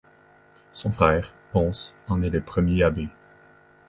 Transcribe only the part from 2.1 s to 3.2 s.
est le premier abbé.